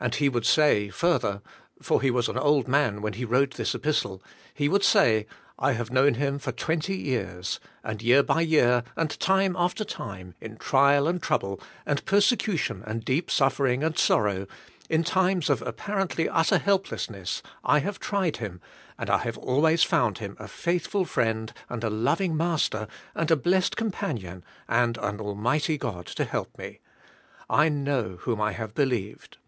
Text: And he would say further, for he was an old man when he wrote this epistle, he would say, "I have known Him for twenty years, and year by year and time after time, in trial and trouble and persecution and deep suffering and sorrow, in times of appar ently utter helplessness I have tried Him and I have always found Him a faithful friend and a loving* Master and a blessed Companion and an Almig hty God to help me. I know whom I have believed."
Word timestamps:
And 0.00 0.16
he 0.16 0.28
would 0.28 0.44
say 0.44 0.90
further, 0.90 1.40
for 1.80 2.02
he 2.02 2.10
was 2.10 2.28
an 2.28 2.36
old 2.36 2.68
man 2.68 3.00
when 3.00 3.14
he 3.14 3.24
wrote 3.24 3.52
this 3.54 3.74
epistle, 3.74 4.22
he 4.52 4.68
would 4.68 4.84
say, 4.84 5.24
"I 5.58 5.72
have 5.72 5.90
known 5.90 6.12
Him 6.16 6.38
for 6.38 6.52
twenty 6.52 6.94
years, 6.94 7.58
and 7.82 8.02
year 8.02 8.22
by 8.22 8.42
year 8.42 8.84
and 8.98 9.18
time 9.18 9.56
after 9.56 9.82
time, 9.82 10.34
in 10.42 10.58
trial 10.58 11.08
and 11.08 11.22
trouble 11.22 11.58
and 11.86 12.04
persecution 12.04 12.84
and 12.86 13.02
deep 13.02 13.30
suffering 13.30 13.82
and 13.82 13.96
sorrow, 13.98 14.46
in 14.90 15.04
times 15.04 15.48
of 15.48 15.60
appar 15.60 16.06
ently 16.06 16.28
utter 16.30 16.58
helplessness 16.58 17.42
I 17.64 17.78
have 17.78 17.98
tried 17.98 18.36
Him 18.36 18.60
and 18.98 19.08
I 19.08 19.16
have 19.20 19.38
always 19.38 19.84
found 19.84 20.18
Him 20.18 20.36
a 20.38 20.48
faithful 20.48 21.06
friend 21.06 21.50
and 21.70 21.82
a 21.82 21.88
loving* 21.88 22.36
Master 22.36 22.88
and 23.14 23.30
a 23.30 23.36
blessed 23.36 23.74
Companion 23.78 24.44
and 24.68 24.98
an 24.98 25.16
Almig 25.16 25.62
hty 25.78 25.78
God 25.78 26.04
to 26.08 26.24
help 26.26 26.58
me. 26.58 26.80
I 27.48 27.70
know 27.70 28.18
whom 28.20 28.38
I 28.38 28.52
have 28.52 28.74
believed." 28.74 29.38